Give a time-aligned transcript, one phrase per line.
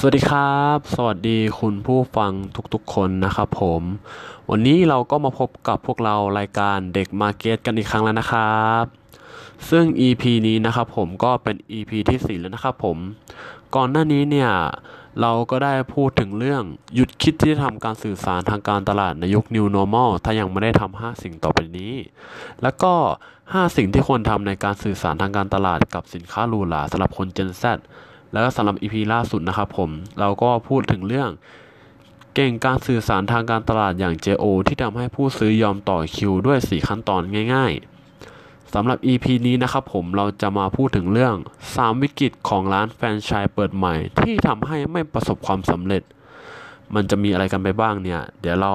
[0.00, 2.32] สวัสดีครับ สวัสดีคุณผู้ฟัง
[2.74, 3.82] ทุกๆคนนะครับผม
[4.50, 8.84] วันนี้เราก็มาพบกับพวกเรารายการเด็กมาร์เก็ตกันอีกครั้งแล้วนะครับ
[9.70, 12.96] ซึ่ง EP นี้นะครับผมก็เป็น EP ที่4แล้วนะครับผม
[13.76, 14.50] ก่อนหน้านี้เนี่ย
[15.20, 16.62] เราก็ได้พูดถึงเรื่อง
[16.94, 21.94] หยุดคิดที่จะทำการสื่อสารทางการตลาดในยุค New Normal ถ้ายังไม่ได้ทำ5สิ่งต่อไปนี้
[22.62, 22.92] แล้วก็
[23.34, 27.64] 5 สิ่งที่ควรทำในการสื่อสารทางการตลาดกับสินค้าหรูหราสำหรับคน Gen Z
[28.32, 31.30] แล้วก็สำหรับ EP ล่าสุดนะครับผม เราก็พูดถึงเรื่อง
[32.34, 37.22] เก่งการสื่อสารทางการตลาดอย่าง JO ที่ทำให้ผู้ซื้อยอมต่อคิวด้วย 4 ขั้นตอน
[37.54, 37.72] ง่าย
[38.22, 41.34] ๆสำหรับ EP นี้นะครับผมเราจะมาพูดถึงเรื่อง
[41.68, 46.02] 3 วิกฤตของร้านแฟรนไชส์เปิดใหม่ ที่ทำให้ไม่ประสบความสำเร็จ
[46.94, 48.72] มันจะมีอะไรกันไปบ้างเนี่ย เดี๋ยวเรา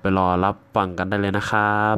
[0.00, 1.96] ไปรอรับฟังกันได้เลยนะครับ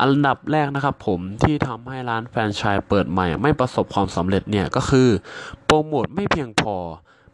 [0.00, 5.08] อันดับแรกนะครับผมที่ทำให้ร้านแฟรนไชส์เปิดใหม่ ไม่ประสบความสำเร็จเนี่ยก็คือ
[5.64, 6.76] โปรโมทไม่เพียงพอ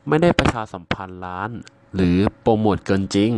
[0.08, 1.50] ไม่ได้ประชาสัมพันธ์ร้าน
[1.94, 3.32] หรือโปรโมทเกินจริง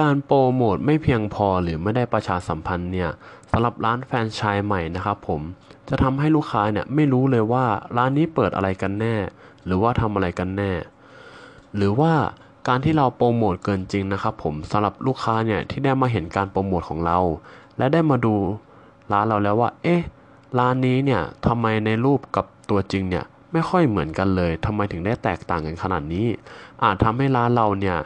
[0.00, 3.10] การโปรโมทไม่เพียงพอหรือไม่ได้ประชาสัมพันธ์เนี่ย
[3.50, 5.40] สำหรับร้านแฟรนไชส์ใหม่นะครับผม
[5.88, 7.64] จะทำให้ลูกค้าเนี่ยไม่รู้เลยว่า
[7.96, 9.16] ร้านนี้เปิดอะไรกันแน่
[9.64, 10.72] หรือว่าทำอะไรกันแน่
[11.76, 12.12] หรือว่า
[12.72, 17.18] การที่เราโปรโมทเกินจริงนะครับผมสำหรับลูกค้าเนี่ยที่ได้มาเห็นการโปรโมทของเรา
[17.78, 18.34] และได้มาดู
[19.12, 20.02] ร้านเราแล้วว่า เอ๊ะ
[20.58, 26.26] ร้านนี้เนี่ยทำไมในรูปกับตัวจริงเนี่ยไม่ค่อยเหมือนกันเลยทำไมถึงได้แตกต่างกันขนาดนี้
[26.84, 27.96] อาจทำให้ร้านเราเนี่ย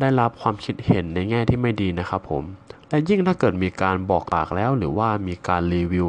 [0.00, 2.42] ได้รับความคิดเห็นในแง่ที่ไม่ดีนะครับผม
[2.88, 6.06] และยิ่งถ้าเกิดมีการบอกปากแล้วหรือว่ามีการรีวิว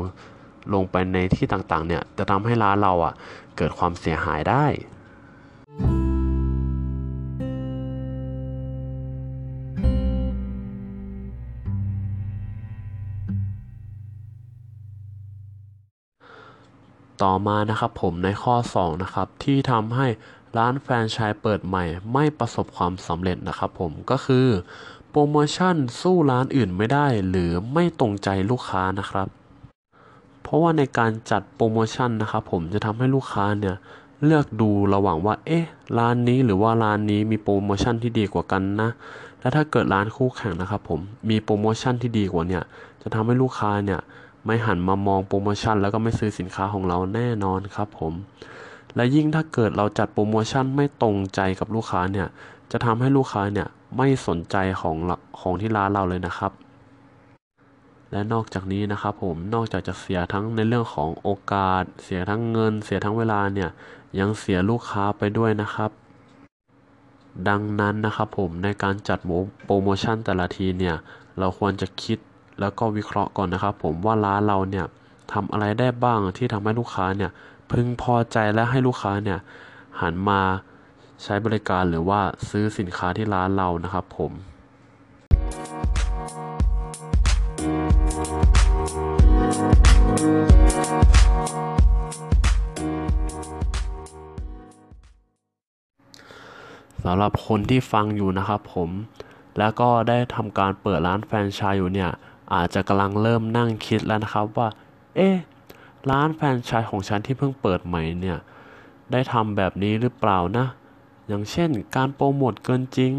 [0.73, 3.13] ลงไปในที่ต่างๆเนี่ยจะทำให้ร้านเราอะ
[3.57, 4.65] เกิดความเสียหายได้
[17.23, 20.07] ต่อมานะครับผมในข้อ 2 นะครับ ที่ทำให้
[20.57, 24.47] ร้านแฟรนไชส์เปิดใหม่ ไม่ประสบความสำเร็จนะครับผมก็คือ
[25.09, 29.27] โปรโมชั่นสู้ร้านอื่นไม่ได้ หรือไม่ตรงใจลูกค้านะครับ
[30.41, 33.75] เพราะว่าในการจัดโปรโมชั่นนะครับผมจะทำให้ลูกค้าเนี่ย
[34.25, 35.65] เลือกดูระหว่างว่า เอ๊ะ
[35.97, 38.89] ร้านนี้หรือว่าร้านนี้มีโปรโมชั่นที่ดีกว่ากันนะ
[39.41, 40.99] และถ้าเกิดร้านคู่แข่งนะครับผม
[41.29, 42.63] มีโปรโมชั่นที่ดีกว่าเนี่ย
[43.01, 43.99] จะทำให้ลูกค้าเนี่ย
[44.45, 48.13] ไม่หันมามองโปรโมชั่น แล้วก็ไม่ซื้อสินค้าของเราแน่นอนครับผม
[48.95, 52.27] และยิ่งถ้าเกิดเราจัดโปรโมชั่นไม่ตรงใจกับลูกค้าเนี่ย
[52.71, 53.67] จะทำให้ลูกค้าเนี่ย
[53.97, 54.95] ไม่สนใจของ
[55.39, 56.51] ของที่ร้านเราเลยนะครับ
[58.11, 63.69] และนอกจากนี้นะครับผม นอกจากจะเสียทั้งในเรื่องของโอกาส เสียทั้งเงิน เสียทั้งเวลาเนี่ย
[64.19, 65.91] ยังเสียลูกค้าไปด้วยนะครับ
[67.47, 69.19] ดังนั้นนะครับผมในการจัด
[69.65, 70.95] โปรโมชั่นแต่ละทีเนี่ย
[71.39, 72.17] เราควรจะคิด
[72.59, 74.85] แล้วก็วิเคราะห์ก่อนนะครับผมว่าร้านเราเนี่ย
[75.33, 77.31] ทำอะไรได้บ้างที่ทำให้ลูกค้าเนี่ย
[77.71, 79.39] พึงพอใจและให้ลูกค้าเนี่ย
[80.01, 80.41] หันมา
[81.23, 82.19] ใช้บริการหรือว่า
[82.49, 84.31] ซื้อสินค้าที่ร้านเรานะครับผม
[97.05, 98.89] สำหรับคนที่ฟังอยู่นะครับผม
[99.59, 102.11] แล้วก็ได้ทำการเปิดร้านแฟรนไชส์อยู่เนี่ย
[102.53, 104.67] อาจจะกำลังเริ่มนั่งคิดแล้วนะครับว่า
[105.15, 105.35] เอ๊ะ
[106.11, 108.37] ร้านแฟรนไชส์ของฉันที่เพิ่งเปิดใหม่เนี่ย
[109.11, 110.65] ได้ทำแบบนี้หรือเปล่านะ
[111.27, 113.13] อย่างเช่น การโปรโมทเกินจริง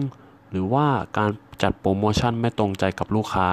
[0.51, 0.87] หรือว่า
[1.19, 1.31] การ
[1.63, 3.49] จัดโปรโมชั่นไม่ตรงใจกับลูกค้า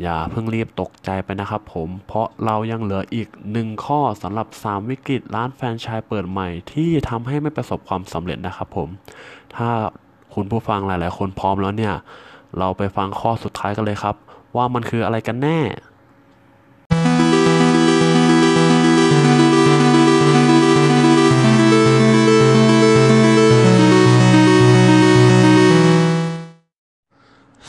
[0.00, 8.88] อย่าเพิ่งรีบตกใจไปนะครับผม เพราะเรายังเหลืออีกหนึ่งข้อสำหรับ 3 วิกฤตร้านแฟรนไชส์เปิดใหม่ที่ทำให้ไม่ประสบความสำเร็จนะครับผม
[9.56, 9.68] ถ้า
[10.34, 11.94] คุณผู้ฟังหลาย ๆ คนพร้อมแล้วเนี่ย
[12.58, 14.16] เราไปฟังข้อสุดท้ายกันเลยครับ
[14.56, 15.60] ว่ามันคืออะไรกันแน่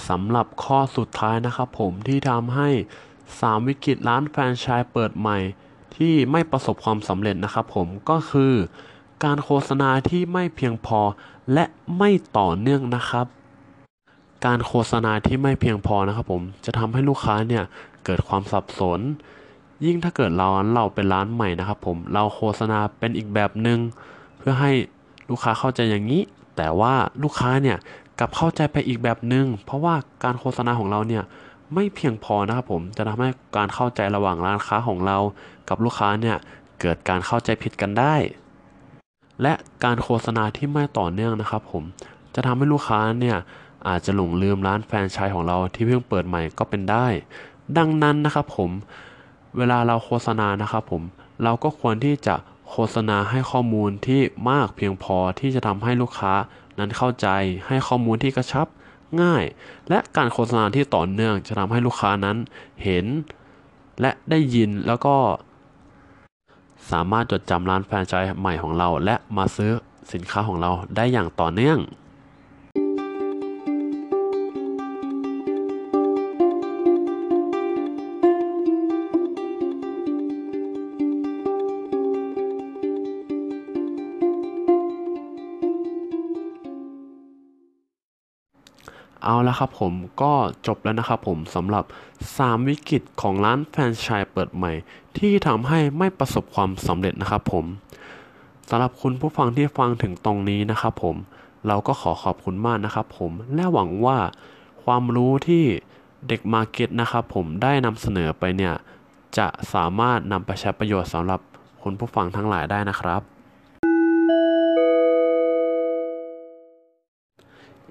[0.09, 2.69] สำหรับข้อสุดท้ายนะครับผมที่ทำให้
[3.19, 5.38] 3 วิกฤตร้านแฟรนไชส์เปิดใหม่
[5.95, 8.53] ที่ไม่ประสบความสำเร็จนะครับผมก็คือ
[9.24, 11.00] การโฆษณาที่ไม่เพียงพอ
[11.53, 11.65] และ
[11.97, 13.25] ไม่ต่อเนื่องนะครับ
[14.45, 17.63] การโฆษณาที่ไม่เพียงพอนะครับผมจะทำให้ลูกค้าเนี่ย
[18.06, 19.00] เกิดความสับสน
[19.86, 23.80] ยิ่งถ้าเกิดเราเราเป็นร้านใหม่นะครับผมเราโฆษณาเป็นอีกแบบหนึ่ง
[24.38, 24.72] เพื่อให้
[25.30, 26.22] ลูกค้าเข้าใจอย่างนี้
[26.57, 26.94] แต่ว่า
[27.24, 27.78] ลูกค้าเนี่ย
[28.19, 31.24] กลับเข้าใจไปอีกแบบหนึ่งเพราะว่าการโฆษณาของเราเนี่ย
[31.74, 35.18] ไม่เพียงพอนะครับผมจะทำให้การเข้าใจระหว่างร้านค้าของเรา
[35.69, 36.38] กับลูกค้าเนี่ย
[36.80, 38.16] เกิดการเข้าใจผิดกันได้
[39.42, 39.54] และ
[39.84, 41.84] การโฆษณาที่ไม่ต่อเนื่องนะครับผม
[42.36, 43.38] จะทำให้ลูกค้าเนี่ย
[43.88, 47.07] อาจจะหลงลืมร้านแฟรนไชส์ของเราที่เพิ่งเปิดใหม่ก็เป็นได้
[47.77, 48.71] ดังนั้นนะครับผม
[49.57, 51.01] เวลาเราโฆษณานะครับผม
[51.44, 52.35] เราก็ควรที่จะ
[52.69, 56.33] โฆษณาให้ข้อมูลที่มากเพียงพอที่จะทำให้ลูกค้า
[56.80, 57.27] นั้นเข้าใจ
[57.68, 58.68] ให้ข้อมูลที่กระชับ
[59.21, 59.44] ง่าย
[59.89, 62.38] และการโฆษณาที่ต่อเนื่องจะทำให้ลูกค้านั้น
[62.83, 63.06] เห็น
[64.01, 65.15] และได้ยินแล้วก็
[66.91, 69.71] สามารถจดจำร้านแฟรนไชส์ใหม่ของเรา และมาซื้อ
[70.13, 71.77] สินค้าของเราได้อย่างต่อเนื่อง
[89.25, 90.34] เอาละครับผมก็
[90.68, 91.84] จบแล้วนะครับผมสำหรับ
[92.25, 94.72] 3 วิกฤตของร้านแฟรนไชส์เปิดใหม่
[95.18, 97.66] ที่ทำให้ไม่ประสบความสำเร็จนะครับผม
[98.70, 101.16] สำหรับคุณผู้ฟังที่ฟังถึงตรงนี้นะครับผม
[101.68, 104.18] เราก็ขอขอบคุณมากนะครับผมและหวังว่า
[104.84, 105.64] ความรู้ที่
[106.28, 108.74] เด็กมาเก็ตนะครับผมได้นำเสนอไปเนี่ย
[109.38, 111.40] จะสามารถนำไปใช้ประโยชน์สำหรับ
[111.84, 113.22] คุณผู้ฟังทั้งหลายได้นะครับ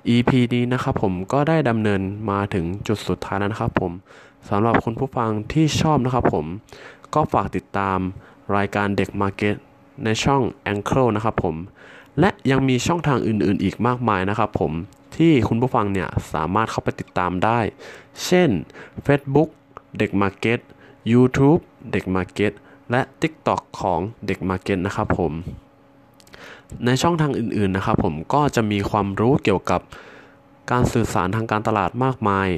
[0.09, 2.01] EP นี้นะครับผมก็ได้ดำเนิน
[2.31, 3.93] มาถึงจุดสุดท้ายแล้วนะครับผม
[4.49, 6.47] สำหรับคุณผู้ฟังที่ชอบนะครับผม
[7.15, 7.99] ก็ฝากติดตาม
[8.57, 9.55] รายการเด็กมาร์เก็ต
[10.05, 11.57] ในช่อง a n c l e นะครับผม
[12.21, 14.73] และยังมีช่องทางอื่นๆ อีกมากมายนะครับผม
[15.17, 17.59] ที่คุณผู้ฟังเนี่ยสามารถเข้าไปติดตามได้
[18.25, 18.51] เช่น
[19.07, 19.49] Facebook
[19.99, 20.59] เด็กมาร์เก็ต
[21.13, 21.61] YouTube
[21.93, 22.53] เด็กมาร์เก็ต
[22.91, 25.33] และ TikTok ของเด็กมาร์เก็ตนะครับผม
[26.87, 29.81] ในช่องทางอื่นๆนะครับผมก็จะมีความรู้เกี่ยวกับ
[30.71, 32.49] การสื่อสารทางการตลาดมากมาย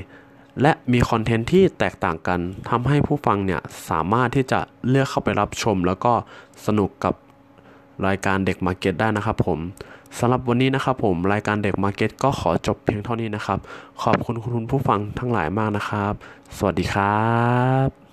[0.62, 2.40] และมีคอนเทนต์ที่แตกต่างกัน
[2.70, 6.12] ทำให้ผู้ฟังเนี่ยสามารถที่จะเลือกเข้าไปรับชม แล้วก็
[6.66, 7.14] สนุกกับ
[8.06, 9.58] รายการเด็ก Market ได้นะครับผม
[10.18, 13.58] สำหรับวันนี้นะครับผมรายการเด็ก Market ก็ขอจบเพียงเท่านี้นะครับ
[14.02, 16.12] ขอบคุณคุณผู้ฟังทั้งหลายมากนะครับ
[16.56, 17.24] สวัสดีครั
[17.86, 18.03] บ